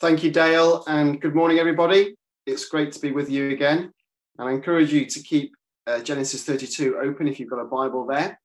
[0.00, 2.14] Thank you, Dale, and good morning, everybody.
[2.46, 3.92] It's great to be with you again.
[4.38, 5.50] And I encourage you to keep
[5.88, 8.38] uh, Genesis 32 open if you've got a Bible there.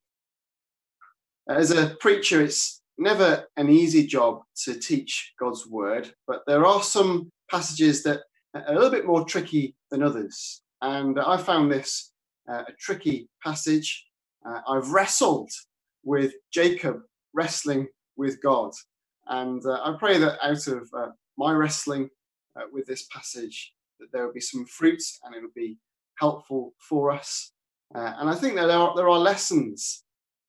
[1.48, 6.82] As a preacher, it's never an easy job to teach God's word, but there are
[6.82, 8.22] some passages that
[8.56, 10.64] are a little bit more tricky than others.
[10.82, 12.14] And I found this
[12.52, 14.08] uh, a tricky passage.
[14.44, 15.52] Uh, I've wrestled
[16.04, 18.72] with Jacob wrestling with God.
[19.28, 22.10] And uh, I pray that out of uh, my wrestling
[22.56, 25.78] uh, with this passage, that there will be some fruits and it will be
[26.20, 27.52] helpful for us.
[27.96, 30.04] Uh, and I think that there are, there are lessons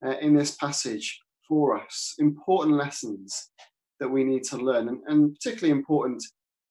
[0.05, 3.51] uh, in this passage for us, important lessons
[4.01, 6.23] that we need to learn, and, and particularly important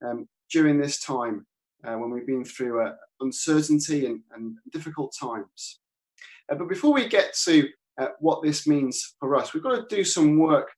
[0.05, 1.45] um, during this time
[1.85, 5.79] uh, when we've been through uh, uncertainty and, and, difficult times.
[6.51, 7.67] Uh, but before we get to
[8.19, 10.71] what this means for us, we've got to do some work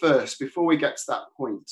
[0.00, 1.70] first before we get to that point.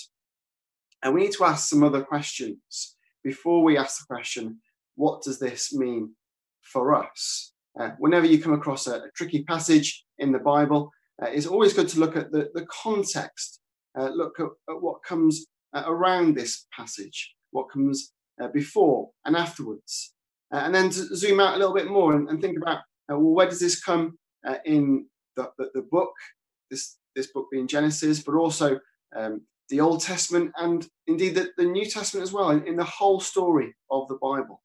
[1.05, 2.97] And we need to ask some other questions.
[3.23, 4.61] Before we ask the question,
[4.97, 6.15] what does this mean
[6.63, 7.53] for us?
[7.79, 10.91] Uh, whenever you come across a, a, tricky passage in the Bible,
[11.23, 13.61] uh, it's always good to look at the, the context,
[13.99, 19.37] uh, look at, at, what comes uh, around this passage, what comes uh, before and
[19.37, 20.15] afterwards,
[20.53, 23.21] uh, and then to zoom out a little bit more and, and think about well,
[23.21, 24.17] where does this come
[24.65, 26.13] in the, the, the, book,
[26.71, 28.79] this, this book being Genesis, but also
[29.15, 32.85] um, the Old Testament and indeed the, the New Testament as well, in, in, the
[32.85, 34.63] whole story of the Bible.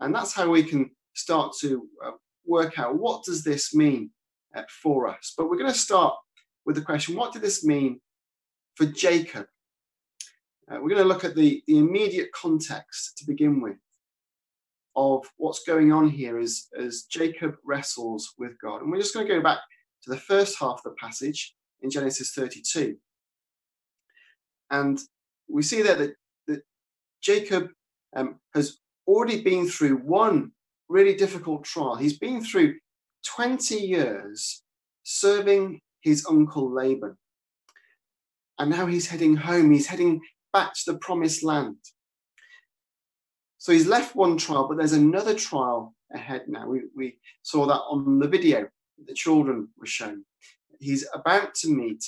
[0.00, 2.10] And that's how we can start to uh,
[2.44, 4.10] work out what does this mean
[4.54, 5.34] uh, for us.
[5.36, 6.14] But we're going to start
[6.64, 8.00] with the question, what did this mean
[8.74, 9.46] for Jacob?
[10.70, 13.76] Uh, we're going to look at the, the immediate context to begin with
[14.96, 18.80] of what's going on here as, as Jacob wrestles with God.
[18.80, 19.58] And we're just going to go back
[20.02, 22.96] to the first half of the passage in Genesis 32.
[24.70, 24.98] And
[25.48, 26.14] we see there that,
[26.48, 26.62] that
[27.22, 27.70] Jacob
[28.14, 30.52] um, has already been through one
[30.88, 31.96] really difficult trial.
[31.96, 32.74] He's been through
[33.26, 34.62] 20 years
[35.02, 37.16] serving his uncle Laban.
[38.58, 39.70] And now he's heading home.
[39.70, 40.20] He's heading
[40.52, 41.76] back to the promised land.
[43.58, 46.68] So he's left one trial, but there's another trial ahead now.
[46.68, 48.68] We, we saw that on the video
[49.04, 50.24] the children were shown.
[50.78, 52.04] He's about to meet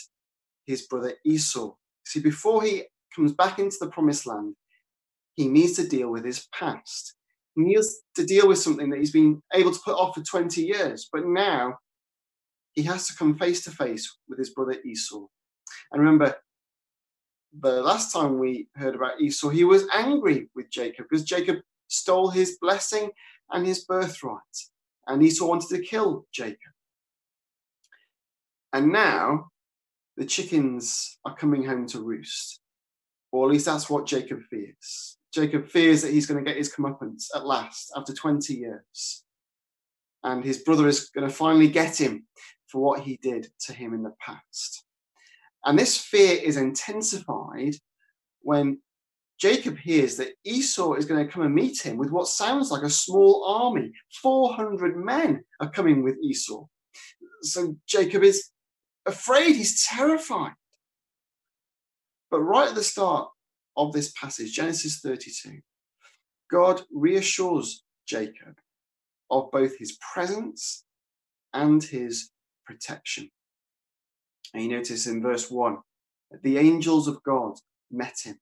[0.67, 1.75] his brother Esau.
[2.09, 4.55] See, before he comes back into the promised land,
[5.35, 7.15] he needs to deal with his past.
[7.55, 10.63] He needs to deal with something that he's been able to put off for 20
[10.63, 11.77] years, but now
[12.73, 15.27] he has to come face to face with his brother Esau.
[15.93, 16.35] And remember,
[17.61, 21.59] the last time we heard about Esau, he was angry with Jacob because Jacob
[21.89, 23.11] stole his blessing
[23.51, 24.41] and his birthright,
[25.09, 26.73] and Esau wanted to kill Jacob.
[28.73, 29.51] And now
[30.19, 32.61] the chickens are coming home to roost.
[33.31, 35.17] Or at least that's what Jacob fears.
[35.33, 39.23] Jacob fears that he's going to get his comeuppance at last after 20 years.
[40.25, 42.27] And his brother is going to finally get him
[42.67, 44.85] for what he did to him in the past.
[45.65, 47.75] And this fear is intensified
[48.41, 48.81] when
[49.39, 52.83] Jacob hears that Esau is going to come and meet him with what sounds like
[52.83, 53.93] a small army.
[54.21, 56.67] 400 men are coming with Esau.
[57.43, 58.51] So Jacob is
[59.09, 60.55] afraid, he's terrified.
[62.31, 63.31] But right at the start
[63.77, 65.61] of this passage, Genesis 32,
[66.51, 68.59] God reassures Jacob
[69.31, 70.85] of both his presence
[71.53, 72.31] and his
[72.65, 73.31] protection.
[74.55, 75.79] And you notice in verse 1
[76.31, 77.55] that the angels of God
[77.91, 78.39] met him.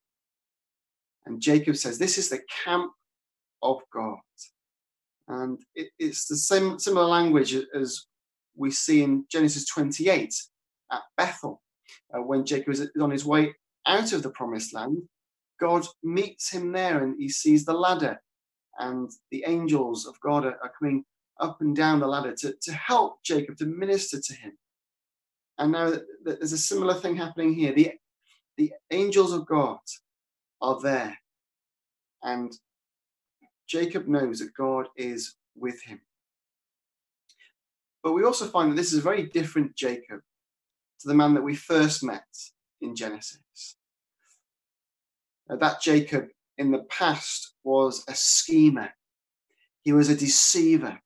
[1.24, 2.92] And Jacob says, This is the camp
[3.62, 4.18] of God.
[5.28, 8.06] And it, it's the same similar language as
[8.56, 10.32] we see in Genesis 28
[10.92, 11.62] at Bethel.
[12.12, 13.54] Uh, when Jacob is on his way
[13.86, 14.98] out of the promised land,
[15.60, 18.20] God meets him there and he sees the ladder,
[18.78, 21.04] and the angels of God are, are coming
[21.40, 24.52] up and down the ladder to, to help Jacob, to minister to him.
[25.58, 25.94] And now
[26.24, 27.72] there's a similar thing happening here.
[27.72, 27.92] The,
[28.58, 29.78] the angels of God
[30.60, 31.16] are there,
[32.22, 32.52] and
[33.66, 36.00] Jacob knows that God is with him.
[38.02, 40.20] But we also find that this is a very different Jacob
[41.00, 42.26] to the man that we first met
[42.80, 43.76] in Genesis.
[45.48, 46.26] Now, that Jacob
[46.58, 48.90] in the past was a schemer,
[49.82, 51.00] he was a deceiver.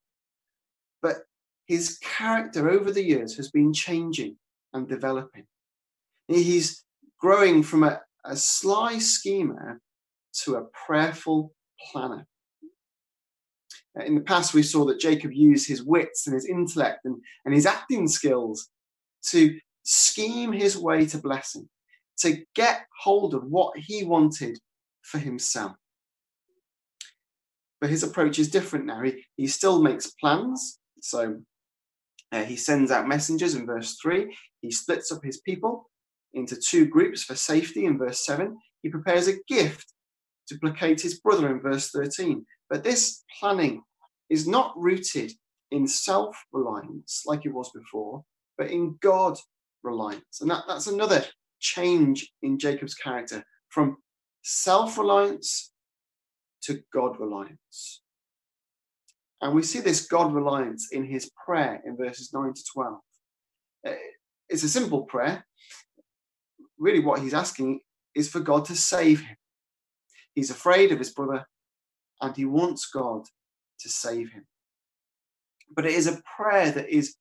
[1.03, 1.17] But
[1.67, 4.37] his character over the years has been changing
[4.73, 5.47] and developing.
[6.29, 6.85] He's
[7.19, 9.81] growing from a, a sly schemer
[10.45, 11.53] to a prayerful
[11.93, 12.27] planner.
[14.07, 17.53] In the past, we saw that Jacob used his wits and his intellect and, and
[17.53, 18.69] his acting skills
[19.27, 19.59] to
[19.91, 21.69] scheme his way to blessing,
[22.17, 24.57] to get hold of what he wanted
[25.03, 25.73] for himself.
[27.81, 29.03] But his approach is different now.
[29.03, 30.79] He, he still makes plans.
[31.01, 31.41] So
[32.31, 34.33] uh, he sends out messengers in verse 3.
[34.61, 35.91] He splits up his people
[36.35, 38.57] into two groups for safety in verse 7.
[38.83, 39.93] He prepares a gift
[40.49, 42.47] to placate his brother in verse 13.
[42.69, 43.83] But this planning
[44.29, 45.33] is not rooted
[45.73, 48.23] in self reliance like it was before,
[48.57, 49.37] but in God
[49.83, 50.41] reliance.
[50.41, 51.25] And that, that's another
[51.59, 53.99] change in Jacob's character from
[54.43, 55.73] self reliance
[56.63, 58.03] to God reliance.
[59.41, 62.99] And we see this God reliance in his prayer in verses 9 to 12.
[63.87, 63.93] Uh,
[64.49, 65.47] it's a simple prayer.
[66.79, 67.81] Really, what he's asking
[68.15, 69.37] is for God to save him.
[70.35, 71.47] He's afraid of his brother
[72.21, 73.23] and he wants God
[73.81, 74.47] to save him.
[75.75, 77.17] But it is a prayer that is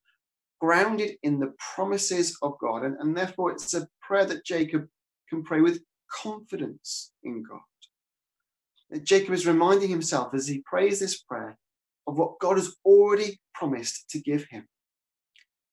[0.60, 4.88] grounded in the promises of God, and, and therefore it's a prayer that Jacob
[5.30, 7.60] can pray with confidence in God.
[9.04, 11.58] Jacob is reminding himself as he prays this prayer
[12.08, 14.68] of what God has already promised to give him.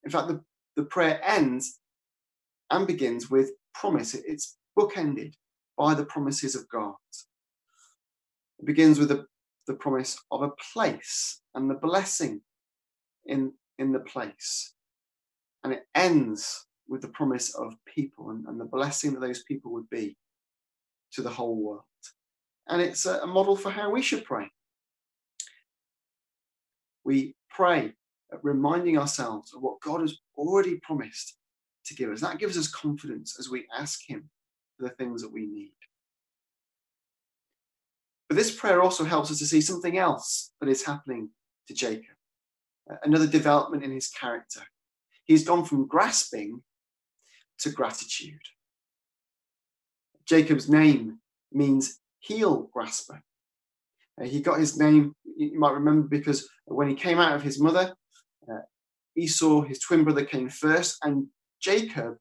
[0.04, 0.40] In fact, the,
[0.76, 1.80] the prayer ends
[2.70, 4.14] and begins with promise.
[4.14, 5.32] It's bookended
[5.78, 6.94] by the promises of God.
[8.58, 9.26] It begins with the,
[9.66, 12.42] the promise of a place and the blessing
[13.24, 14.74] in, in the place.
[15.66, 19.72] And it ends with the promise of people and, and the blessing that those people
[19.72, 20.16] would be
[21.14, 21.82] to the whole world.
[22.68, 24.48] And it's a, a model for how we should pray.
[27.02, 27.94] We pray
[28.42, 31.36] reminding ourselves of what God has already promised
[31.86, 32.20] to give us.
[32.20, 34.30] That gives us confidence as we ask Him
[34.76, 35.72] for the things that we need.
[38.28, 41.30] But this prayer also helps us to see something else that is happening
[41.66, 42.14] to Jacob,
[42.88, 44.60] uh, another development in his character.
[45.26, 46.62] He's gone from grasping
[47.58, 48.40] to gratitude.
[50.25, 51.19] Jacob's name
[51.52, 53.23] means heel grasper.
[54.20, 57.61] Uh, he got his name, you might remember, because when he came out of his
[57.61, 57.94] mother,
[58.50, 58.61] uh,
[59.17, 61.26] Esau, his twin brother, came first, and
[61.61, 62.17] Jacob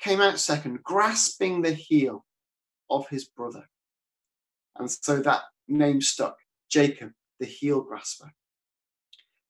[0.00, 2.24] came out second, grasping the heel
[2.90, 3.68] of his brother.
[4.76, 6.36] And so that name stuck
[6.70, 8.32] Jacob, the heel grasper.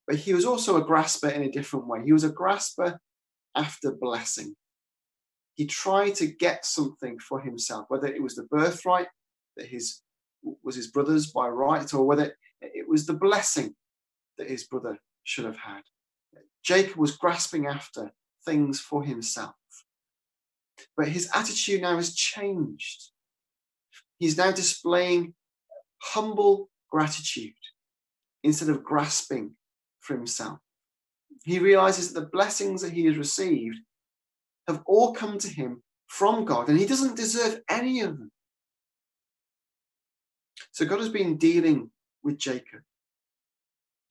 [0.07, 2.03] But he was also a grasper in a different way.
[2.05, 3.01] He was a grasper
[3.55, 4.55] after blessing.
[5.55, 9.09] He tried to get something for himself, whether it was the birthright
[9.57, 10.01] that his
[10.63, 13.75] was his brother's by right, or whether it was the blessing
[14.37, 15.83] that his brother should have had.
[16.63, 18.13] Jacob was grasping after
[18.45, 19.55] things for himself.
[20.97, 23.11] But his attitude now has changed.
[24.19, 25.35] He's now displaying
[26.03, 27.55] humble gratitude
[28.43, 29.53] instead of grasping
[30.05, 30.59] for himself.
[31.45, 33.79] He realizes that the blessings that he has received
[34.69, 38.31] have all come to him from God, and he doesn't deserve any of them.
[40.73, 41.91] So God has been dealing
[42.23, 42.81] with Jacob.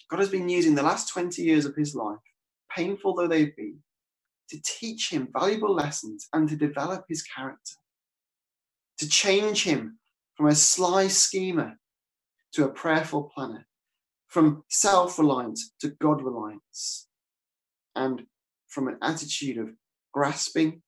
[0.10, 2.19] God has been using the last 20 years of his life,
[2.75, 3.80] painful though they've been,
[4.50, 7.74] to teach him valuable lessons and to develop his character,
[9.00, 9.98] to change him
[10.36, 11.78] from a sly schemer
[12.54, 13.66] to a prayerful planner,
[14.33, 17.07] from self reliance to God reliance,
[17.95, 18.24] and
[18.68, 19.69] from an attitude of
[20.12, 20.81] grasping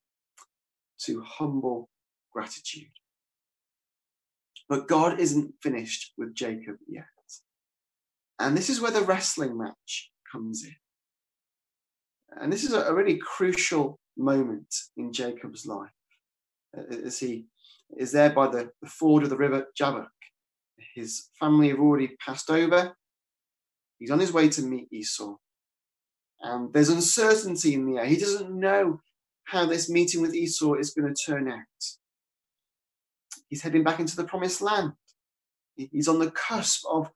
[1.03, 1.89] to humble
[2.33, 2.89] gratitude.
[4.67, 7.05] But God isn't finished with Jacob yet.
[8.39, 10.75] And this is where the wrestling match comes in.
[12.41, 15.89] And this is a really crucial moment in Jacob's life
[16.75, 17.45] uh, uh, as he
[17.97, 20.07] is there by the, the ford of the river Jabbok.
[20.95, 22.95] His family have already passed over.
[23.99, 25.35] He's on his way to meet Esau.
[26.41, 28.05] And there's uncertainty in the air.
[28.05, 29.01] He doesn't know
[29.45, 31.59] how this meeting with Esau is going to turn out.
[33.47, 34.93] He's heading back into the promised land.
[35.75, 37.11] He's on the cusp of,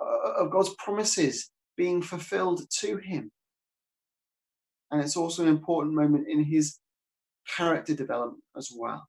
[0.00, 3.30] uh, of God's promises being fulfilled to him.
[4.90, 6.78] And it's also an important moment in his
[7.56, 9.06] character development as well.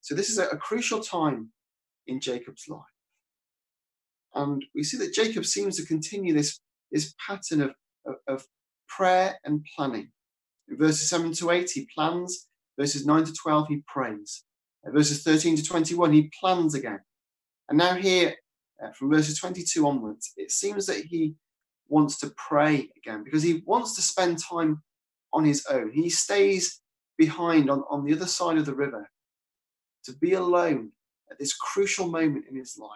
[0.00, 1.50] So this is a, a crucial time
[2.06, 2.93] in Jacob's life.
[4.34, 6.60] And we see that Jacob seems to continue this,
[6.90, 7.70] this pattern of,
[8.06, 8.46] of, of
[8.88, 10.10] prayer and planning.
[10.68, 12.46] In verses 7 to 8, he plans.
[12.78, 14.44] Verses 9 to 12, he prays.
[14.86, 17.00] verses 13 to 21, he plans again.
[17.68, 18.34] And now, here,
[18.82, 21.36] uh, from verses 22 onwards, it seems that he
[21.88, 24.82] wants to pray again because he wants to spend time
[25.32, 25.92] on his own.
[25.92, 26.80] He stays
[27.16, 29.08] behind on, on the other side of the river
[30.04, 30.92] to be alone
[31.30, 32.90] at this crucial moment in his life.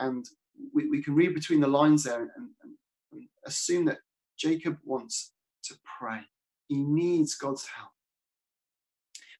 [0.00, 0.26] And
[0.74, 2.74] we, we can read between the lines there and, and,
[3.12, 3.98] and assume that
[4.38, 5.32] Jacob wants
[5.64, 6.20] to pray.
[6.66, 7.90] He needs God's help.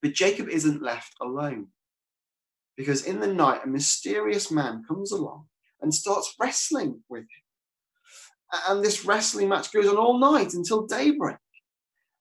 [0.02, 1.69] But Jacob isn't left alone
[2.76, 5.47] because in the night, a mysterious man comes along
[5.83, 7.45] and starts wrestling with him.
[8.69, 11.37] And this wrestling match goes on all night until daybreak.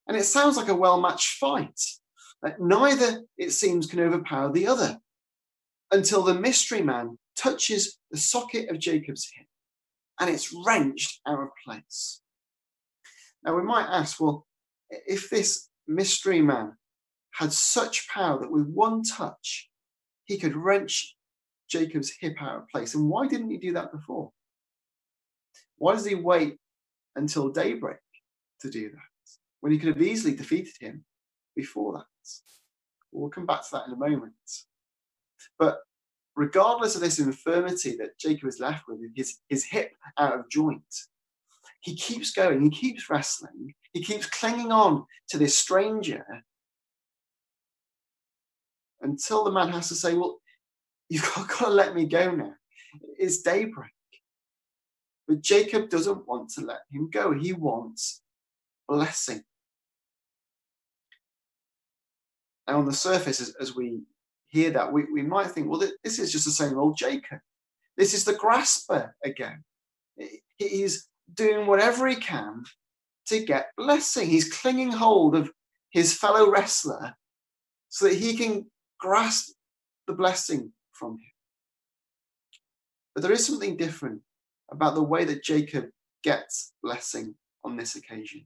[0.07, 1.79] And it sounds like a well matched fight.
[2.59, 4.99] Neither, it seems, can overpower the other
[5.91, 9.47] until the mystery man touches the socket of Jacob's hip
[10.19, 12.21] and it's wrenched out of place.
[13.43, 14.45] Now, we might ask, well,
[14.89, 16.73] if this mystery man
[17.31, 19.69] had such power that with one touch
[20.25, 21.15] he could wrench
[21.69, 24.31] Jacob's hip out of place, and why didn't he do that before?
[25.77, 26.57] Why does he wait
[27.15, 27.97] until daybreak
[28.61, 29.31] to do that
[29.61, 31.05] when he could have easily defeated him
[31.55, 32.05] before that?
[33.11, 34.33] We'll come back to that in a moment.
[35.57, 35.79] But
[36.39, 40.81] regardless of this infirmity that Jacob is left with, his, his hip out of joint,
[41.81, 46.25] he keeps going, he keeps wrestling, he keeps clinging on to this stranger
[49.01, 50.39] until the man has to say, Well,
[51.09, 52.53] you've got, got to let me go now.
[53.17, 53.91] It's daybreak.
[55.27, 57.33] But Jacob doesn't want to let him go.
[57.33, 58.21] He wants
[58.87, 59.43] blessing.
[62.65, 64.03] And on the surface, as, as we
[64.49, 67.39] hear that, we, we might think, well, this is just the same old Jacob.
[67.97, 69.63] This is the grasper again.
[70.57, 72.63] He's doing whatever he can
[73.27, 74.27] to get blessing.
[74.27, 75.51] He's clinging hold of
[75.91, 77.15] his fellow wrestler
[77.89, 78.65] so that he can
[78.99, 79.53] grasp
[80.07, 81.31] the blessing from him.
[83.13, 84.21] But there is something different
[84.71, 85.89] about the way that Jacob
[86.23, 88.45] gets blessing on this occasion.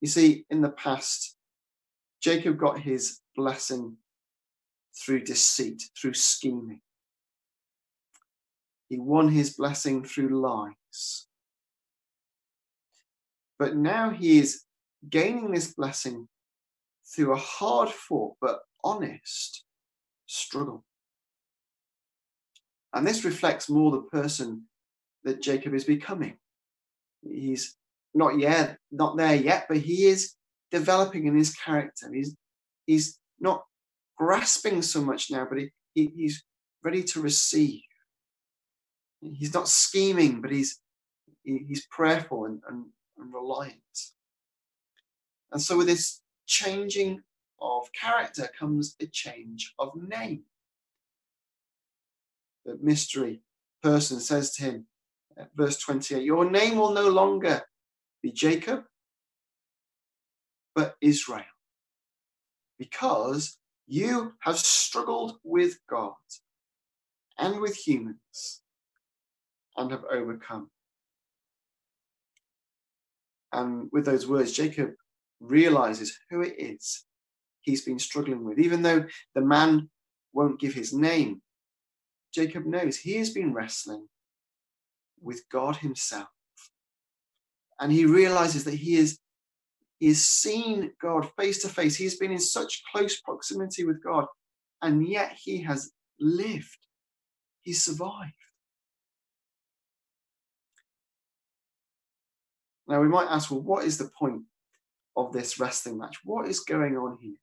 [0.00, 1.36] You see, in the past,
[2.20, 3.96] Jacob got his blessing
[4.94, 6.80] through deceit, through scheming.
[8.88, 11.26] He won his blessing through lies.
[13.58, 14.62] But now he is
[15.08, 16.28] gaining this blessing
[17.06, 19.64] through a hard fought but honest
[20.26, 20.84] struggle.
[22.92, 24.64] And this reflects more the person
[25.24, 26.36] that Jacob is becoming.
[27.22, 27.76] He's
[28.14, 30.34] not yet, not there yet, but he is
[30.70, 32.10] developing in his character.
[32.12, 32.36] He's
[32.86, 33.64] he's not
[34.22, 36.44] grasping so much now, but he, he, he's
[36.84, 37.80] ready to receive.
[39.20, 40.78] He's not scheming, but he's
[41.42, 42.84] he, he's prayerful and, and,
[43.18, 43.98] and reliant.
[45.50, 47.20] And so with this changing
[47.60, 50.44] of character comes a change of name.
[52.64, 53.42] The mystery
[53.82, 54.86] person says to him,
[55.36, 57.62] uh, verse 28, Your name will no longer
[58.22, 58.84] be Jacob,
[60.76, 61.42] but Israel,
[62.78, 63.58] because
[63.92, 66.14] you have struggled with God
[67.38, 68.62] and with humans
[69.76, 70.70] and have overcome.
[73.52, 74.92] And with those words, Jacob
[75.40, 77.04] realizes who it is
[77.60, 78.58] he's been struggling with.
[78.58, 79.90] Even though the man
[80.32, 81.42] won't give his name,
[82.32, 84.08] Jacob knows he has been wrestling
[85.20, 86.28] with God himself.
[87.78, 89.18] And he realizes that he is
[90.02, 91.94] he has seen God face to face.
[91.94, 94.26] He's been in such close proximity with God,
[94.82, 96.76] and yet he has lived.
[97.60, 98.32] He survived.
[102.88, 104.42] Now, we might ask, well, what is the point
[105.16, 106.16] of this wrestling match?
[106.24, 107.36] What is going on here?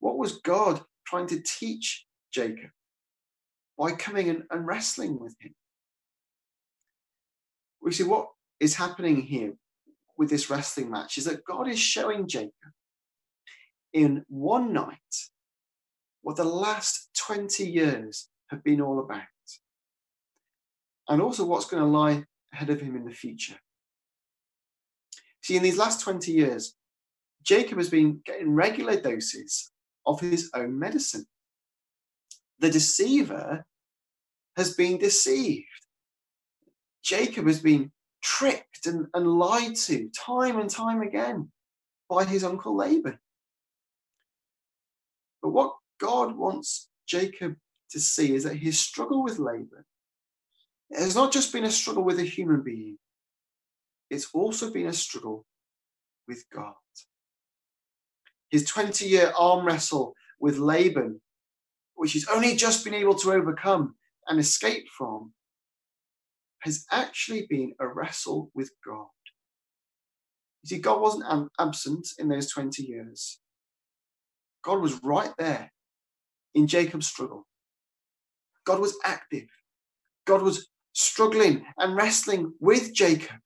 [0.00, 2.70] What was God trying to teach Jacob
[3.78, 5.54] by coming and, and wrestling with him?
[7.80, 9.52] We see what is happening here
[10.18, 12.52] with this wrestling match is that God is showing Jacob
[13.92, 14.98] in one night
[16.22, 19.22] what the last 20 years have been all about,
[21.08, 23.56] and also what's going to lie ahead of him in the future.
[25.42, 26.74] See, in these last 20 years,
[27.42, 29.70] Jacob has been getting regular doses
[30.04, 31.26] of his own medicine.
[32.58, 33.64] The deceiver
[34.56, 35.66] has been deceived.
[37.02, 41.50] Jacob has been tricked and, and lied to time and time again
[42.08, 43.18] by his uncle Laban.
[45.42, 47.56] But what God wants Jacob
[47.90, 49.84] to see is that his struggle with Laban
[50.92, 52.98] has not just been a struggle with a human being,
[54.10, 55.44] it's also been a struggle
[56.26, 56.74] with God.
[58.50, 61.20] His 20 year arm wrestle with Laban,
[61.94, 63.96] which he's only just been able to overcome
[64.26, 65.32] and escape from,
[66.60, 69.06] has actually been a wrestle with God.
[70.62, 73.40] You see, God wasn't absent in those 20 years.
[74.64, 75.72] God was right there
[76.54, 77.46] in Jacob's struggle.
[78.66, 79.46] God was active.
[80.26, 83.36] God was struggling and wrestling with Jacob.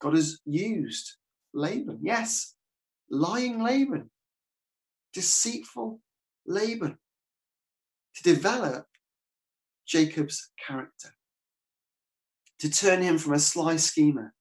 [0.00, 1.12] God has used
[1.54, 2.54] Laban, yes,
[3.08, 4.10] lying Laban,
[5.14, 6.00] deceitful
[6.46, 6.98] Laban,
[8.16, 8.86] to develop
[9.92, 11.10] Jacob's character,
[12.58, 14.32] to turn him from a sly schemer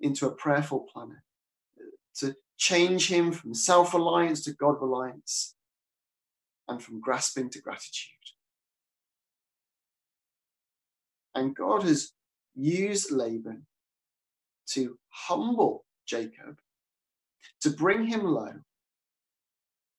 [0.00, 1.22] into a prayerful planner,
[2.16, 5.54] to change him from self reliance to God reliance,
[6.66, 8.10] and from grasping to gratitude.
[11.36, 12.10] And God has
[12.56, 13.66] used Laban
[14.70, 16.58] to humble Jacob,
[17.60, 18.54] to bring him low,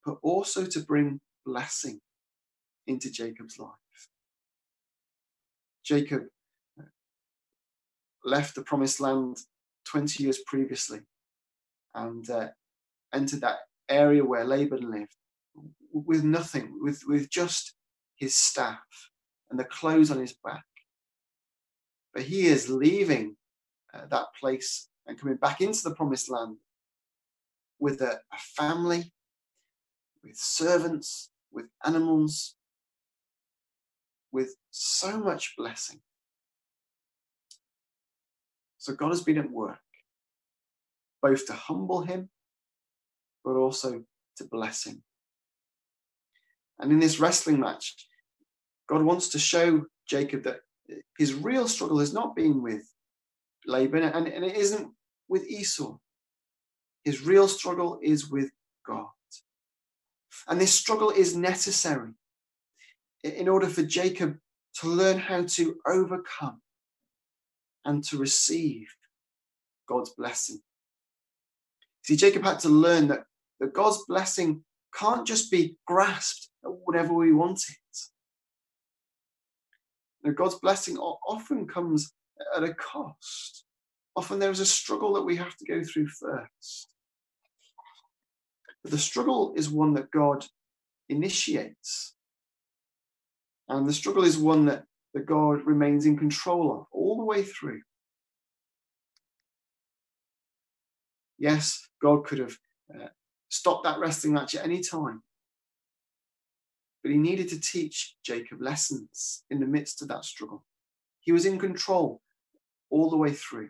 [0.06, 2.02] but also to bring blessing
[2.88, 3.85] into Jacob's life.
[5.86, 6.24] Jacob
[6.80, 6.84] uh,
[8.24, 9.38] left the promised land
[9.86, 11.00] 20 years previously
[11.94, 12.48] and uh,
[13.14, 15.16] entered that area where Laban lived
[15.92, 17.76] with nothing, with, with just
[18.18, 18.80] his staff
[19.50, 20.66] and the clothes on his back.
[22.14, 23.36] But he is leaving
[23.94, 26.58] uh, that place and coming back into the promised land
[27.80, 29.14] with a, a family,
[30.24, 32.55] with servants, with animals,
[34.36, 36.02] with so much blessing.
[38.78, 39.80] So God has been at work,
[41.22, 42.30] both to humble him,
[43.44, 44.04] but also
[44.38, 45.02] to bless him.
[46.80, 47.96] And in this wrestling match,
[48.88, 50.60] God wants to show Jacob that
[51.18, 52.84] his real struggle has not been with
[53.66, 54.92] Laban and, and it isn't
[55.30, 55.98] with Esau.
[57.06, 58.52] His real struggle is with
[58.86, 59.08] God.
[60.48, 62.12] And this struggle is necessary
[63.34, 64.38] in order for Jacob
[64.82, 66.62] to learn how to overcome
[67.86, 68.88] and to receive
[69.88, 70.60] God's blessing.
[72.04, 73.26] See, Jacob had to learn that,
[73.60, 74.64] that God's blessing
[74.94, 77.98] can't just be grasped at whenever we want it.
[80.24, 82.12] Now, God's blessing often comes
[82.56, 83.66] at a cost.
[84.16, 86.88] Often there is a struggle that we have to go through first.
[88.84, 90.46] But the struggle is one that God
[91.10, 92.15] initiates.
[93.68, 97.44] And the struggle is one that, that God remains in control of all the way
[97.44, 97.82] through.
[101.38, 102.58] Yes, God could have
[102.94, 103.08] uh,
[103.50, 105.24] stopped that wrestling match at any time.
[107.04, 110.64] But he needed to teach Jacob lessons in the midst of that struggle.
[111.20, 112.22] He was in control
[112.90, 113.70] all the way through.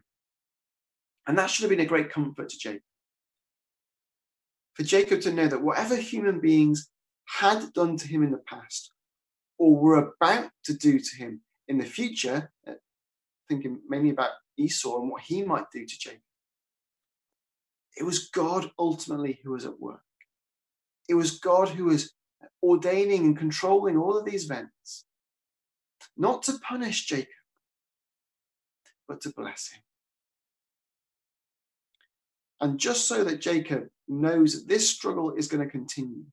[1.27, 2.81] And that should have been a great comfort to Jacob.
[4.75, 6.89] For Jacob to know that whatever human beings
[7.25, 8.91] had done to him in the past
[9.58, 12.74] or were about to do to him in the future, uh,
[13.48, 16.22] thinking mainly about Esau and what he might do to Jacob,
[17.98, 20.02] it was God ultimately who was at work.
[21.08, 22.12] It was God who was
[22.62, 25.06] ordaining and controlling all of these events,
[26.18, 27.28] not to punish Jacob,
[29.08, 29.82] but to bless him.
[32.60, 36.26] And just so that Jacob knows that this struggle is going to continue,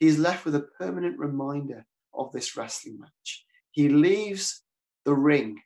[0.00, 3.44] he is left with a permanent reminder of this wrestling match.
[3.70, 4.62] He leaves
[5.04, 5.60] the ring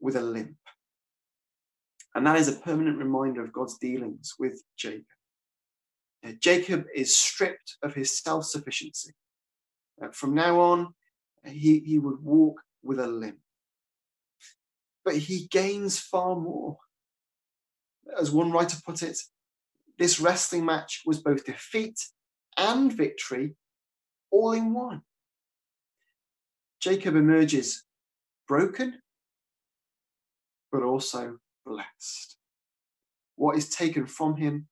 [0.00, 0.56] with a limp.
[2.14, 5.04] And that is a permanent reminder of God's dealings with Jacob.
[6.26, 9.12] Uh, Jacob is stripped of his self sufficiency.
[10.02, 10.94] Uh, from now on,
[11.44, 13.38] he, he would walk with a limp.
[15.04, 16.78] But he gains far more.
[18.18, 19.18] As one writer put it,
[19.98, 22.00] this wrestling match was both defeat
[22.56, 23.54] and victory
[24.30, 25.02] all in one.
[26.80, 27.84] Jacob emerges
[28.46, 29.00] broken,
[30.70, 32.36] but also blessed.
[33.36, 34.68] What is taken from him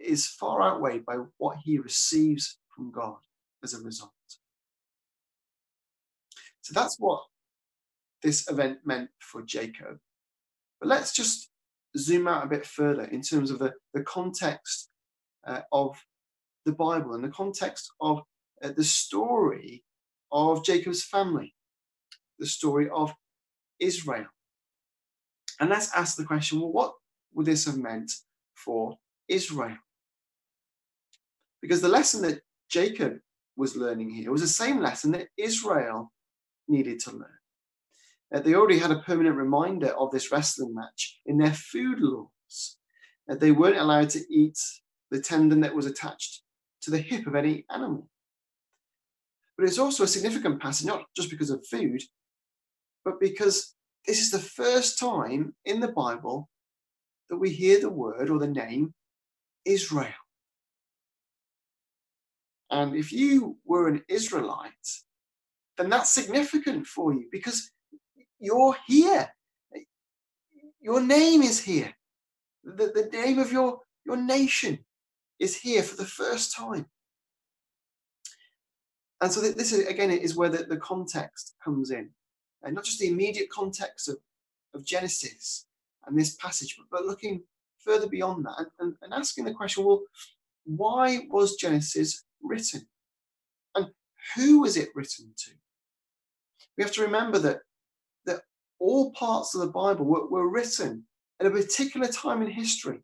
[0.00, 3.16] is far outweighed by what he receives from God
[3.62, 4.12] as a result.
[6.62, 7.22] So that's what
[8.22, 9.98] this event meant for Jacob.
[10.80, 11.50] But let's just
[11.96, 14.90] zoom out a bit further in terms of the, the context
[15.46, 15.96] uh, of
[16.68, 18.20] the Bible in the context of
[18.62, 19.82] uh, the story
[20.30, 21.54] of Jacob's family,
[22.38, 23.14] the story of
[23.80, 24.26] Israel.
[25.60, 26.92] And let's ask the question well, what
[27.32, 28.12] would this have meant
[28.54, 28.96] for
[29.28, 29.78] Israel?
[31.62, 33.14] Because the lesson that Jacob
[33.56, 36.12] was learning here was the same lesson that Israel
[36.68, 37.38] needed to learn.
[38.32, 42.76] Uh, they already had a permanent reminder of this wrestling match in their food laws.
[43.28, 44.58] Uh, they weren't allowed to eat
[45.10, 46.42] the tendon that was attached
[46.88, 48.08] to the hip of any animal.
[49.56, 52.02] But it's also a significant passage, not just because of food,
[53.04, 53.74] but because
[54.06, 56.48] this is the first time in the Bible
[57.28, 58.94] that we hear the word or the name
[59.66, 60.22] Israel.
[62.70, 64.72] And if you were an Israelite,
[65.76, 67.70] then that's significant for you because
[68.40, 69.28] you're here.
[70.80, 71.92] Your name is here.
[72.64, 74.78] The, the name of your, your nation
[75.38, 76.86] is here for the first time.
[79.20, 82.10] And so this is, again is where the, the context comes in.
[82.62, 84.18] And not just the immediate context of,
[84.74, 85.66] of Genesis
[86.06, 87.42] and this passage, but, but looking
[87.78, 90.02] further beyond that and, and, and asking the question, well,
[90.64, 92.86] why was Genesis written?
[93.74, 93.88] And
[94.36, 95.50] who was it written to?
[96.76, 97.60] We have to remember that,
[98.26, 98.42] that
[98.78, 101.04] all parts of the Bible were, were written
[101.40, 103.00] at a particular time in history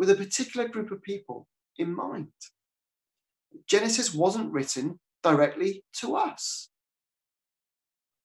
[0.00, 2.32] with a particular group of people in mind.
[3.66, 6.70] Genesis wasn't written directly to us.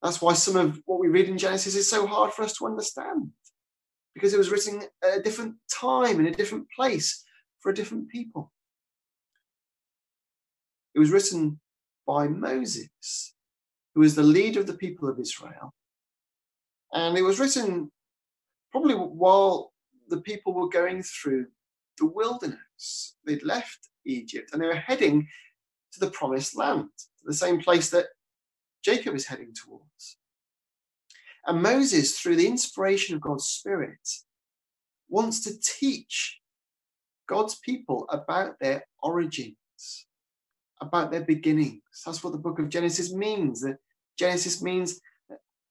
[0.01, 2.65] That's why some of what we read in Genesis is so hard for us to
[2.65, 3.29] understand,
[4.13, 7.25] because it was written at a different time, in a different place,
[7.59, 8.53] for a different people.
[10.93, 11.59] It was written
[12.07, 13.33] by Moses,
[13.93, 15.73] who was the leader of the people of Israel.
[16.93, 17.91] And it was written
[18.71, 19.73] probably while
[20.07, 21.47] the people were going through
[21.97, 23.15] the wilderness.
[23.25, 25.27] They'd left Egypt and they were heading
[25.93, 26.89] to the promised land,
[27.23, 28.07] the same place that
[28.83, 30.17] Jacob is heading towards.
[31.47, 33.99] And Moses, through the inspiration of God's Spirit,
[35.09, 36.39] wants to teach
[37.27, 39.55] God's people about their origins,
[40.81, 41.81] about their beginnings.
[42.05, 43.61] That's what the book of Genesis means.
[43.61, 43.77] That
[44.17, 44.99] Genesis means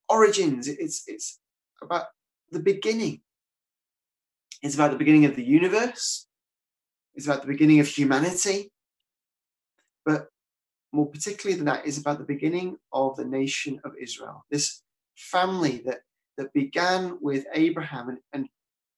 [0.09, 0.69] origins.
[0.69, 1.41] It's, it's
[1.83, 2.07] about
[2.51, 3.21] the beginning.
[4.64, 6.27] It's about the beginning of the universe.
[7.14, 8.72] It's about the beginning of humanity.
[10.07, 10.29] But
[10.90, 14.46] more particularly than that, is about the beginning of the nation of Israel.
[14.50, 14.83] This
[15.16, 15.98] family that,
[16.38, 18.48] that began with Abraham and, and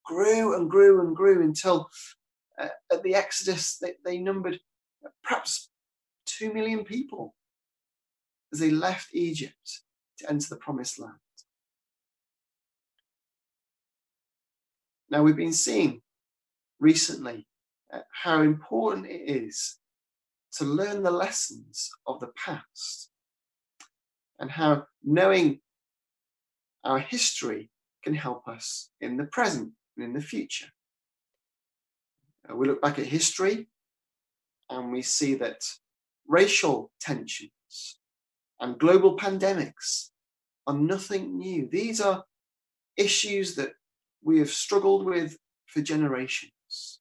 [0.04, 1.90] grew and grew and grew until
[2.60, 4.60] uh, at the Exodus they, they numbered
[5.24, 5.70] perhaps
[6.26, 7.34] two million people
[8.52, 9.80] as they left Egypt
[10.18, 11.18] to enter the promised land.
[15.10, 16.02] Now, we've been seeing
[16.80, 17.46] recently
[17.92, 19.78] uh, how important it is
[20.54, 23.10] to learn the lessons of the past
[24.38, 25.60] and how knowing
[26.84, 27.70] our history
[28.02, 30.68] can help us in the present and in the future.
[32.48, 33.68] Uh, we look back at history
[34.70, 35.62] and we see that
[36.28, 37.50] racial tensions
[38.60, 40.10] and global pandemics
[40.66, 41.68] are nothing new.
[41.70, 42.24] These are
[42.96, 43.72] issues that
[44.26, 46.98] we have struggled with for generations.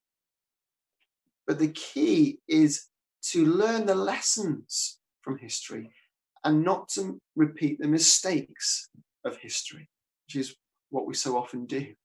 [1.47, 2.85] But the key is
[3.31, 5.89] to learn the lessons from history
[6.43, 8.89] and not to repeat the mistakes
[9.25, 9.89] of history,
[10.27, 10.55] which is
[10.91, 11.95] what we so often do.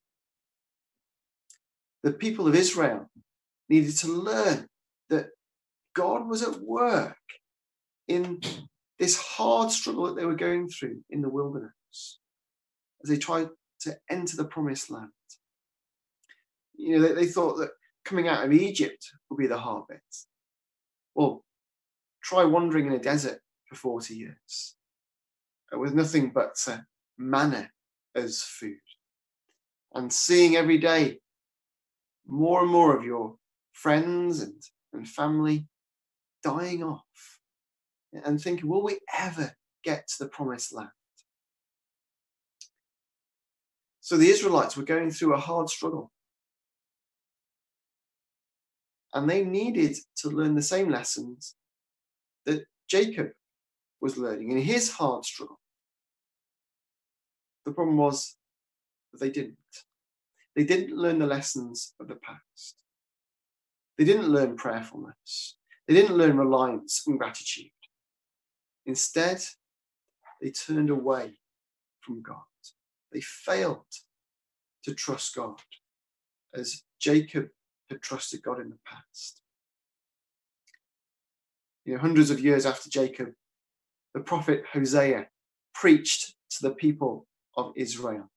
[2.02, 3.10] The people of Israel
[3.68, 4.66] needed to learn
[5.10, 5.26] that
[5.94, 7.18] God was at work
[8.08, 8.40] in
[8.98, 11.74] this hard struggle that they were going through in the wilderness
[13.02, 15.10] as they tried to enter the promised land.
[16.74, 17.70] You know, they, they thought that
[18.04, 20.00] coming out of Egypt would be the hard bit.
[21.14, 21.44] Well,
[22.22, 24.76] try wandering in a desert for 40 years
[25.74, 26.78] uh, with nothing but uh,
[27.18, 27.70] manna
[28.14, 28.76] as food
[29.94, 31.18] and seeing every day
[32.26, 33.36] more and more of your
[33.72, 34.62] friends and,
[34.92, 35.66] and family
[36.42, 37.40] dying off
[38.12, 39.52] and thinking, will we ever
[39.84, 40.90] get to the promised land?
[44.10, 46.10] So the Israelites were going through a hard struggle.
[49.14, 51.54] And they needed to learn the same lessons
[52.44, 53.28] that Jacob
[54.00, 55.60] was learning in his hard struggle.
[57.64, 58.34] The problem was
[59.12, 59.56] that they didn't.
[60.56, 62.82] They didn't learn the lessons of the past.
[63.96, 65.56] They didn't learn prayerfulness.
[65.86, 67.70] They didn't learn reliance and gratitude.
[68.86, 69.40] Instead,
[70.42, 71.38] they turned away
[72.00, 72.49] from God.
[73.12, 73.84] They failed
[74.84, 75.58] to trust God
[76.54, 77.48] as Jacob
[77.88, 79.42] had trusted God in the past.
[81.84, 83.32] You know, hundreds of years after Jacob,
[84.14, 85.26] the prophet Hosea
[85.74, 88.30] preached to the people of Israel.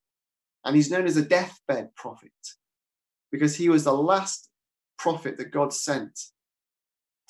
[0.64, 2.32] And he's known as a deathbed prophet
[3.30, 4.48] because he was the last
[4.98, 6.18] prophet that God sent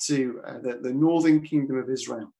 [0.03, 2.31] to uh, the, the northern kingdom of Israel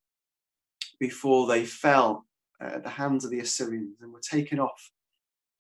[1.00, 2.26] before they fell
[2.62, 4.92] uh, at the hands of the Assyrians and were taken off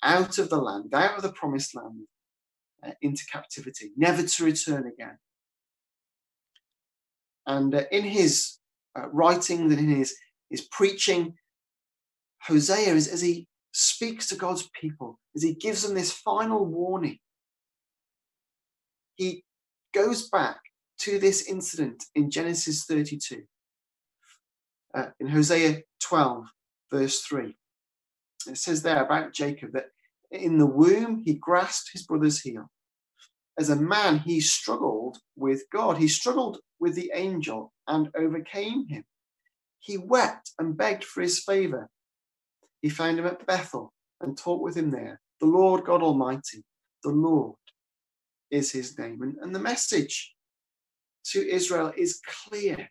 [0.05, 2.05] out of the land, out of the promised land,
[2.85, 5.17] uh, into captivity, never to return again.
[7.47, 8.57] And uh, in his
[8.97, 10.15] uh, writings and in his,
[10.49, 11.33] his preaching,
[12.43, 17.19] Hosea, is, as he speaks to God's people, as he gives them this final warning,
[19.15, 19.43] he
[19.93, 20.59] goes back
[20.99, 23.43] to this incident in Genesis 32
[24.95, 26.45] uh, in Hosea 12,
[26.91, 27.55] verse 3.
[28.47, 29.87] It says there about Jacob that
[30.35, 32.69] in the womb he grasped his brother's heel.
[33.57, 35.97] as a man, he struggled with God.
[35.97, 39.03] He struggled with the angel and overcame him.
[39.79, 41.89] He wept and begged for his favor.
[42.81, 45.21] He found him at Bethel and talked with him there.
[45.39, 46.63] The Lord God Almighty,
[47.03, 47.55] the Lord
[48.51, 49.21] is his name.
[49.21, 50.33] And, and the message
[51.25, 52.89] to Israel is clear.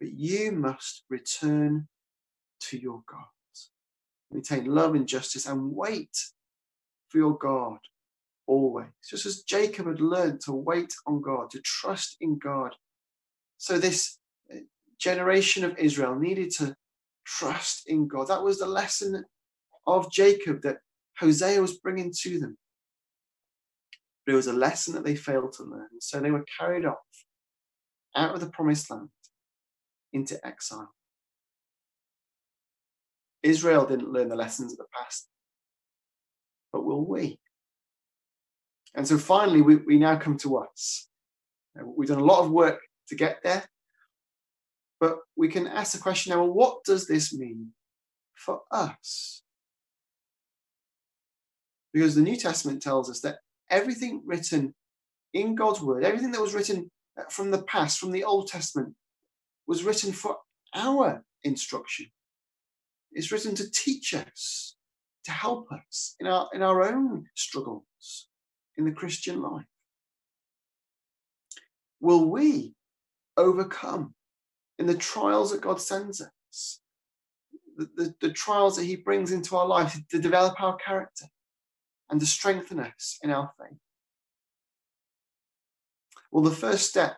[0.00, 1.88] But you must return
[2.60, 3.26] to your God.
[4.30, 6.10] Maintain love and justice and wait
[7.08, 7.78] for your God
[8.46, 8.88] always.
[9.08, 12.74] Just as Jacob had learned to wait on God, to trust in God.
[13.58, 14.18] So this
[14.52, 14.58] uh,
[14.98, 16.74] generation of Israel needed to
[17.26, 18.28] trust in God.
[18.28, 19.24] That was the lesson
[19.86, 20.78] of Jacob that
[21.18, 22.56] Hosea was bringing to them.
[24.24, 25.88] But it was a lesson that they failed to learn.
[26.00, 26.96] So they were carried off
[28.14, 29.08] out of the promised land
[30.12, 30.90] into exile.
[33.42, 35.28] Israel didn't learn the lessons of the past,
[36.72, 37.38] but will we?
[38.94, 41.08] And so finally, we, we now come to us.
[41.80, 43.64] We've done a lot of work to get there,
[45.00, 47.72] but we can ask the question now well, what does this mean
[48.34, 49.42] for us?
[51.92, 53.38] Because the New Testament tells us that
[53.70, 54.74] everything written
[55.32, 58.94] in God's word, everything that was written uh, from the past, from the Old Testament,
[59.66, 60.38] was written for
[60.74, 62.06] our instruction.
[63.12, 64.76] It's written to teach us,
[65.24, 68.28] to help us in our, in our own struggles
[68.76, 69.64] in the Christian life.
[72.00, 72.74] Will we
[73.36, 74.14] overcome
[74.78, 76.80] in the trials that God sends us,
[77.76, 81.26] the, the, the trials that He brings into our life to develop our character
[82.10, 83.78] and to strengthen us in our faith?
[86.30, 87.16] Well, the first step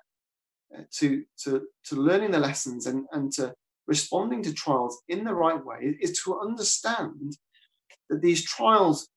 [0.77, 3.55] uh, to, to, to learning the lessons and, and to
[3.91, 7.37] responding to trials in the right way is to understand
[8.09, 9.09] that these trials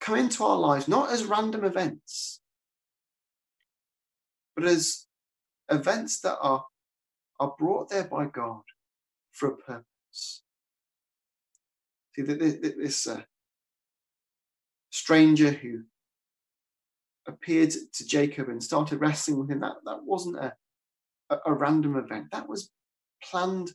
[0.00, 2.40] come into our lives not as random events,
[4.56, 5.06] but as
[5.70, 6.64] events that are,
[7.38, 8.62] are brought there by God
[9.30, 10.42] for a purpose.
[12.16, 13.22] See, this uh,
[14.90, 15.84] stranger who
[17.28, 20.54] appeared to Jacob and started wrestling with him, that, that wasn't a,
[21.30, 22.32] a, a random event.
[22.32, 22.72] That was
[23.22, 23.70] planned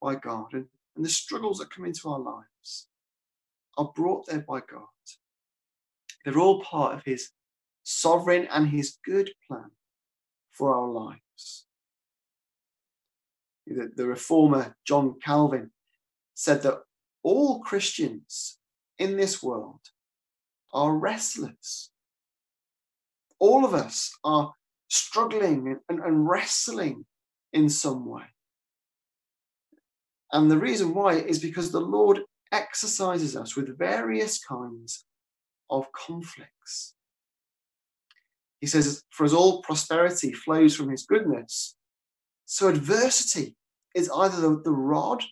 [0.00, 0.52] by God.
[0.52, 2.88] And, and the struggles that come into our lives
[3.76, 4.86] are brought there by God.
[6.24, 7.30] They're all part of his
[7.82, 9.70] sovereign and his good plan
[10.50, 11.66] for our lives.
[13.66, 15.70] The, the reformer John Calvin
[16.34, 16.80] said that
[17.22, 18.58] all Christians
[18.98, 19.80] in this world
[20.72, 21.90] are restless.
[23.38, 24.54] All of us are
[24.88, 27.06] struggling and, and wrestling
[27.52, 28.24] in some way.
[30.34, 35.04] And the reason why is because the Lord exercises us with various kinds
[35.70, 36.94] of conflicts.
[38.60, 41.76] He says, For as all prosperity flows from his goodness,
[42.46, 43.54] so adversity
[43.94, 45.22] is either the, the rod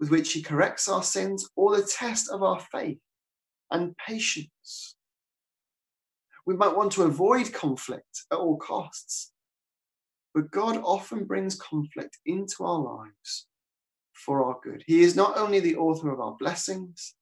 [0.00, 2.98] with which he corrects our sins or the test of our faith
[3.70, 4.96] and patience.
[6.46, 9.30] We might want to avoid conflict at all costs,
[10.34, 13.47] but God often brings conflict into our lives
[14.18, 14.84] for our good.
[14.86, 17.14] He is not only the author of our blessings,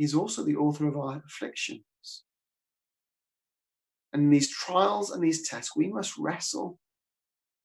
[0.00, 1.82] He's also the author of our afflictions.
[4.14, 6.78] And in these trials and these tests, we must wrestle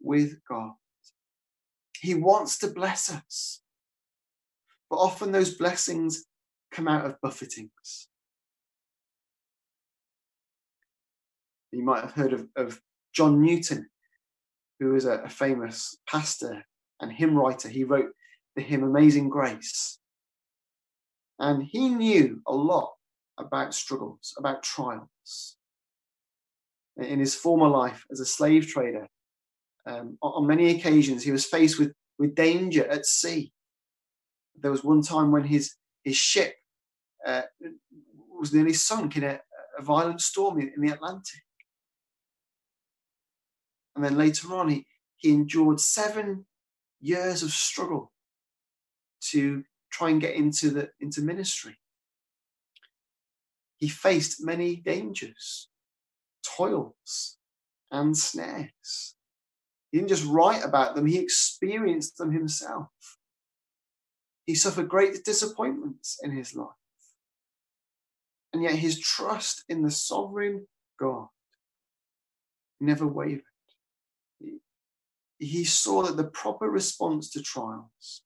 [0.02, 0.74] with God.
[2.02, 3.62] He wants to bless us,
[4.90, 6.26] but often those blessings
[6.74, 8.10] come out of buffetings.
[11.72, 12.82] You might have heard of, of
[13.14, 13.88] John Newton,
[14.82, 16.66] who was a, a famous pastor
[17.00, 17.70] and hymn writer.
[17.70, 18.12] He wrote
[18.56, 20.00] the hymn Amazing Grace.
[21.40, 22.94] And he knew a lot
[23.38, 25.58] about struggles, about trials.
[26.98, 29.08] In his former life as a slave trader,
[29.86, 33.52] um, on many occasions he was faced with, with danger at sea.
[34.58, 36.56] There was one time when his, his ship
[37.28, 37.42] uh,
[38.40, 39.40] was nearly sunk in a,
[39.78, 41.42] a violent storm in, in the Atlantic.
[43.96, 44.86] And then later on, he,
[45.18, 46.46] he endured seven
[47.06, 48.12] years of struggle
[49.22, 51.78] to try and get into the into ministry.
[53.78, 55.70] He faced many dangers,
[56.44, 57.38] toils,
[57.92, 59.16] and snares.
[59.92, 62.90] He didn't just write about them, he experienced them himself.
[64.48, 66.70] He suffered great disappointments in his life.
[68.54, 70.68] And yet his trust in the sovereign
[71.00, 71.28] God
[72.80, 73.55] never wavered
[75.40, 78.24] he saw that the proper response to trials,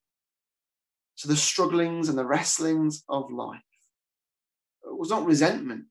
[1.18, 3.60] to the strugglings and the wrestlings of life,
[4.88, 5.88] uh, was not resentment,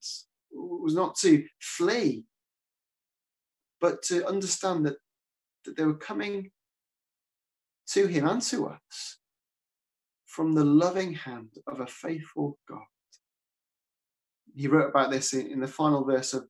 [0.53, 2.25] was not to flee,
[3.81, 4.97] but to understand that,
[5.65, 6.51] that they were coming
[7.89, 9.19] to him and to us
[10.27, 12.81] from the loving hand of a faithful God.
[14.55, 16.47] He wrote about this in, in the final verse of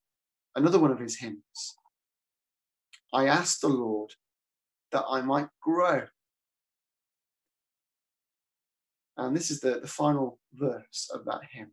[0.57, 1.77] another one of his hymns.
[3.13, 4.13] I asked the Lord
[4.93, 6.03] that I might grow.
[9.17, 11.73] And this is the, the final verse of that hymn.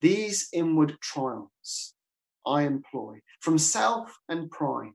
[0.00, 1.94] These inward trials
[2.46, 4.90] I employ from self and pride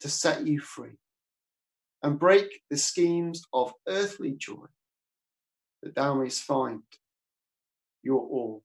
[0.00, 0.96] to set you free
[2.02, 4.66] and break the schemes of earthly joy
[5.82, 6.82] that thou mayst find
[8.02, 8.62] your all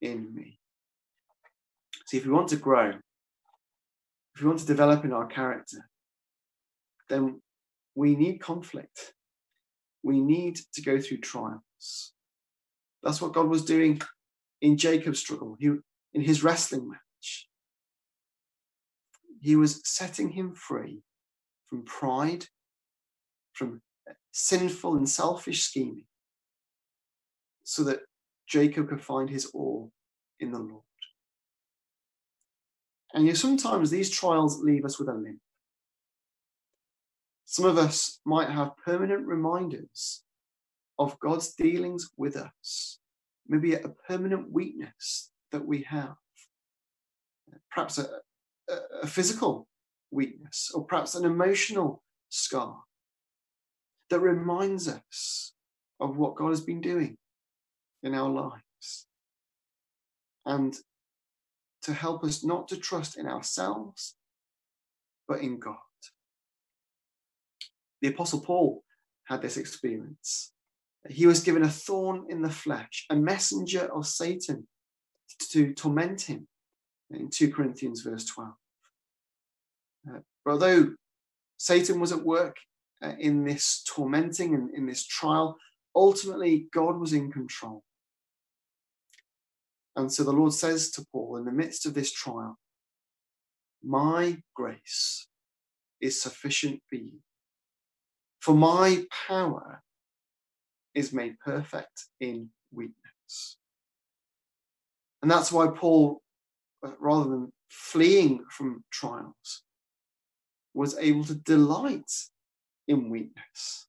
[0.00, 0.58] in me.
[2.06, 2.90] See, if we want to grow,
[4.34, 5.88] if we want to develop in our character,
[7.10, 7.42] then
[7.94, 9.12] we need conflict.
[10.02, 12.12] We need to go through trials.
[13.02, 14.00] That's what God was doing
[14.62, 15.72] in Jacob's struggle, he,
[16.14, 17.48] in his wrestling match.
[19.42, 21.02] He was setting him free
[21.66, 22.46] from pride,
[23.52, 23.82] from
[24.32, 26.06] sinful and selfish scheming,
[27.64, 28.00] so that
[28.46, 29.92] Jacob could find his all
[30.38, 30.82] in the Lord.
[33.12, 35.40] And you know, sometimes these trials leave us with a limp.
[37.50, 40.22] Some of us might have permanent reminders
[40.98, 43.00] of God's dealings with us
[43.50, 46.14] maybe a permanent weakness that we have,
[47.72, 48.06] perhaps a,
[49.02, 49.66] a, physical
[50.12, 52.84] weakness, or perhaps an emotional scar
[54.08, 55.52] that reminds us
[55.98, 57.16] of what God has been doing
[58.04, 59.08] in our lives.
[60.46, 60.76] And
[61.82, 64.14] to help us not to trust in ourselves,
[65.26, 65.89] but in God.
[68.00, 68.82] The Apostle Paul
[69.24, 70.52] had this experience.
[71.08, 74.66] He was given a thorn in the flesh, a messenger of Satan
[75.50, 76.46] to torment him
[77.10, 78.52] in 2 Corinthians verse 12.
[80.08, 80.94] Uh, although
[81.56, 82.56] Satan was at work
[83.02, 85.56] uh, in this tormenting and in this trial,
[85.94, 87.82] ultimately God was in control.
[89.96, 92.58] And so the Lord says to Paul in the midst of this trial,
[93.82, 95.26] My grace
[96.00, 97.18] is sufficient for you.
[98.40, 99.82] For my power
[100.94, 103.58] is made perfect in weakness.
[105.22, 106.22] And that's why Paul,
[106.84, 109.62] uh, rather than fleeing from trials,
[110.72, 112.10] was able to delight
[112.88, 113.86] in weakness.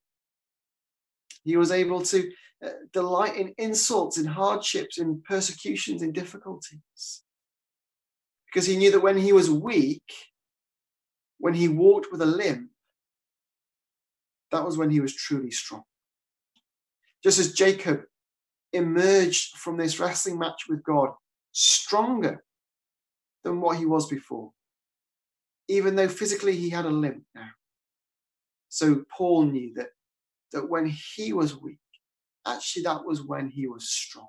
[1.43, 2.31] He was able to
[2.63, 7.23] uh, delight in insults, in hardships, in persecutions, in difficulties.
[8.45, 10.03] Because he knew that when he was weak,
[11.37, 12.70] when he walked with a limp,
[14.51, 15.83] that was when he was truly strong.
[17.23, 18.01] Just as Jacob
[18.73, 21.09] emerged from this wrestling match with God
[21.51, 22.43] stronger
[23.43, 24.51] than what he was before,
[25.67, 27.49] even though physically he had a limp now.
[28.69, 29.89] So Paul knew that,
[30.53, 30.85] that when
[31.15, 31.79] he was weak,
[32.47, 34.27] actually that was when he was strong.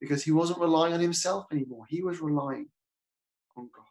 [0.00, 2.68] Because he wasn't relying on himself anymore, he was relying
[3.56, 3.81] on God.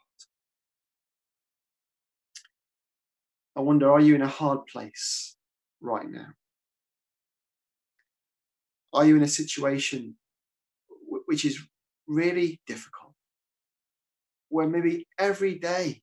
[3.62, 5.36] I wonder, are you in a hard place
[5.82, 6.30] right now?
[8.91, 10.15] Are you in a situation
[11.28, 11.62] which is
[12.08, 13.13] really difficult,
[14.50, 16.02] where maybe every day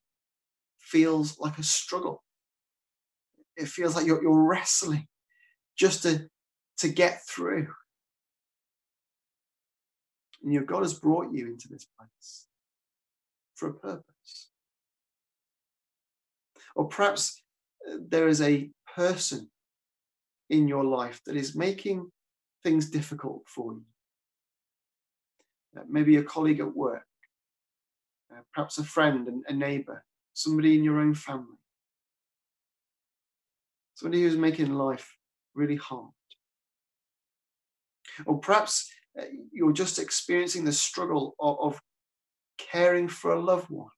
[0.78, 2.22] feels like a struggle?
[3.56, 5.08] It feels like you're, you're wrestling
[5.76, 6.28] just to,
[6.76, 7.66] to get through.
[10.44, 12.46] And your God has brought you into this place
[13.56, 14.50] for a purpose.
[16.76, 17.42] Or perhaps
[18.00, 19.50] there is a person
[20.50, 22.10] in your life that is making
[22.62, 23.84] things difficult for you.
[25.76, 27.06] Uh, maybe a colleague at work,
[28.32, 31.58] uh, perhaps a friend, and a neighbor, somebody in your own family,
[33.94, 35.16] somebody who's making life
[35.54, 36.10] really hard.
[38.26, 41.80] Or perhaps uh, you're just experiencing the struggle of, of,
[42.72, 43.90] caring for a loved one.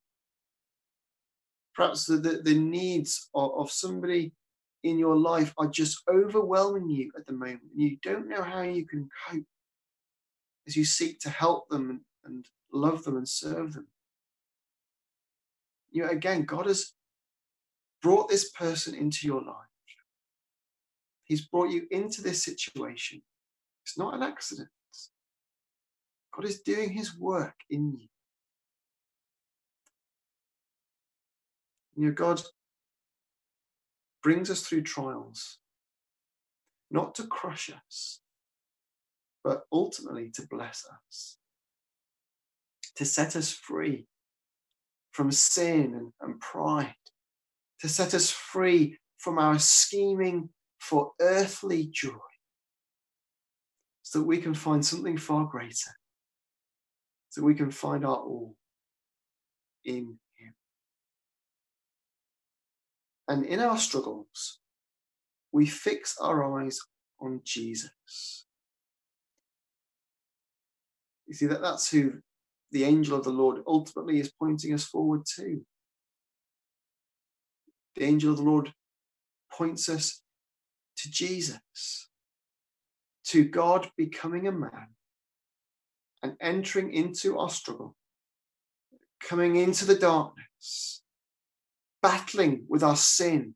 [1.81, 4.35] Perhaps the, the, the needs of, of somebody
[4.83, 7.63] in your life are just overwhelming you at the moment.
[7.73, 9.47] And you don't know how you can cope
[10.69, 13.87] as you seek to help them and, and love them and serve them.
[15.91, 16.93] You know, again, God has
[18.03, 19.57] brought this person into your life.
[21.25, 23.23] He's brought you into this situation.
[23.87, 24.69] It's not an accident.
[26.35, 28.09] God is doing his work in you.
[32.01, 32.43] Know, God
[34.23, 35.59] brings us through trials,
[36.91, 38.21] not to crush us,
[39.45, 41.39] but ultimately to bless us.
[42.97, 44.07] to set us free
[45.13, 46.95] from sin and, and pride,
[47.81, 52.11] to set us free from our scheming for earthly joy,
[54.03, 55.93] so that we can find something far greater,
[57.31, 58.55] so we can find our all
[59.85, 60.19] in
[63.31, 64.59] And in our struggles,
[65.53, 66.81] we fix our eyes
[67.21, 68.45] on Jesus.
[71.29, 72.15] You see, that that's who
[72.73, 75.65] the angel of the Lord ultimately is pointing us forward to.
[77.95, 78.73] The angel of the Lord
[79.53, 80.23] points us
[80.97, 82.09] to Jesus,
[83.27, 84.89] to God becoming a man
[86.25, 87.95] and entering into our struggle,
[89.21, 91.00] coming into the darkness,
[92.03, 93.55] battling with our sin,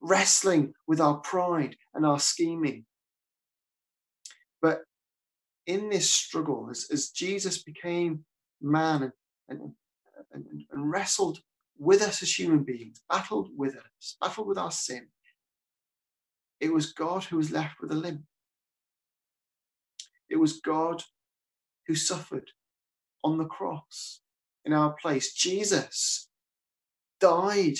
[0.00, 2.84] wrestling with our pride and our scheming.
[4.60, 4.82] But
[5.66, 8.24] in this struggle, as, as Jesus became
[8.60, 9.12] man and,
[9.48, 9.72] and,
[10.32, 11.40] and, and wrestled
[11.78, 15.08] with us as human beings, battled with us, battled with our sin,
[16.60, 18.22] it was God who was left with a limp.
[20.28, 21.02] It was God
[21.86, 22.50] who suffered
[23.24, 24.20] on the cross
[24.64, 25.32] in our place.
[25.34, 26.28] Jesus
[27.22, 27.76] died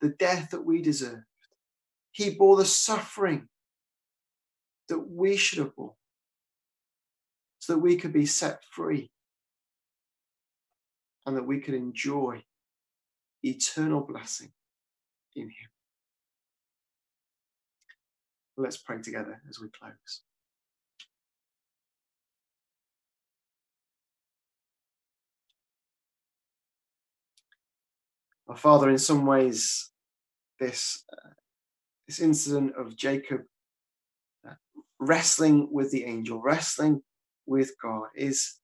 [0.00, 1.22] the death that we deserved.
[2.10, 3.48] He bore the suffering
[4.88, 5.94] that we should have borne
[7.60, 9.12] so that we could be set free
[11.24, 12.42] and that we could enjoy
[13.44, 14.50] eternal blessing
[15.36, 15.70] in Him.
[18.56, 20.22] Let's pray together as we close.
[28.50, 29.90] Our Father, in some ways,
[30.58, 31.30] this, uh,
[32.08, 33.42] this incident of Jacob
[34.44, 34.54] uh,
[34.98, 37.00] wrestling with the angel, wrestling
[37.46, 38.58] with God is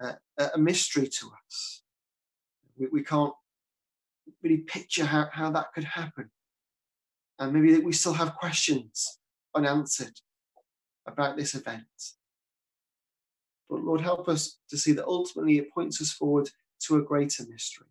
[0.00, 0.14] uh,
[0.54, 1.82] a mystery to us.
[2.78, 3.34] We, we can't
[4.42, 6.30] really picture how, how that could happen.
[7.38, 9.18] And maybe we still have questions
[9.54, 10.18] unanswered
[11.06, 11.84] about this event.
[13.68, 16.48] But Lord, help us to see that ultimately it points us forward
[16.84, 17.88] to a greater mystery.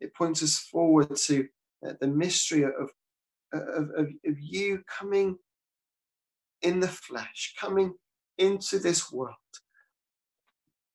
[0.00, 1.48] It points us forward to
[1.86, 2.72] uh, the mystery of,
[3.52, 5.36] of, of, of you coming
[6.62, 7.94] in the flesh, coming
[8.38, 9.34] into this world,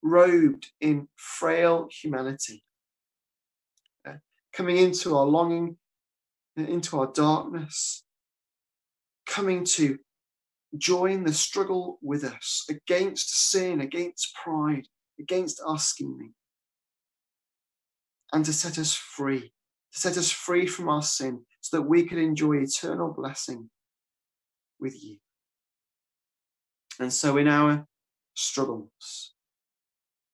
[0.02, 2.62] robed in frail humanity,
[4.06, 4.14] uh,
[4.52, 5.76] coming into our longing,
[6.56, 8.04] into our darkness,
[9.26, 9.98] coming to
[10.76, 14.86] join the struggle with us against sin, against pride,
[15.18, 16.34] against our scheming,
[18.32, 19.52] and to set us free,
[19.92, 23.70] to set us free from our sin so that we could enjoy eternal blessing
[24.78, 25.18] with you.
[26.98, 27.86] And so in our
[28.34, 29.32] struggles,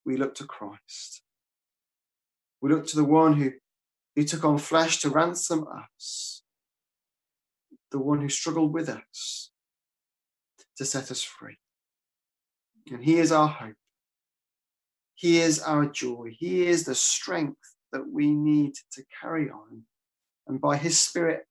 [0.04, 1.22] we look to Christ.
[2.60, 3.52] We look to the one who,
[4.14, 6.42] who took on flesh to ransom us,
[7.90, 9.50] the one who struggled with us
[10.76, 11.58] to set us free.
[12.90, 13.74] And he is our hope.
[15.14, 16.36] He is our joy.
[16.38, 19.82] He is the strength that we need to carry on.
[20.46, 21.46] And by his spirit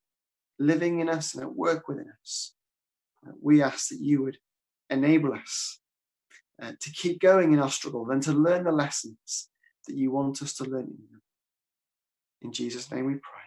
[0.59, 2.53] living in us and at work within us,
[3.41, 4.37] we ask that you would
[4.89, 5.79] enable us
[6.61, 9.49] uh, to keep going in our struggle and to learn the lessons
[9.87, 11.21] that you want us to learn in them.
[12.41, 13.44] In Jesus' name we pray.